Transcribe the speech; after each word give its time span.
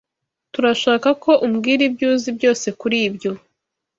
Turashaka 0.53 1.09
ko 1.23 1.31
umbwira 1.45 1.81
ibyo 1.89 2.05
uzi 2.13 2.29
byose 2.37 2.67
kuri 2.79 2.97
ibyo. 3.07 3.31